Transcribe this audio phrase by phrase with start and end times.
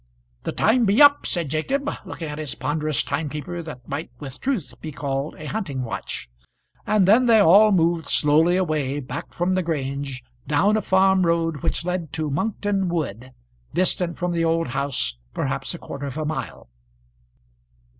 [0.45, 4.73] "The time be up," said Jacob, looking at a ponderous timekeeper that might with truth
[4.81, 6.27] be called a hunting watch;
[6.87, 11.57] and then they all moved slowly away back from the Grange, down a farm road
[11.61, 13.31] which led to Monkton Wood,
[13.75, 16.67] distant from the old house perhaps a quarter of a mile.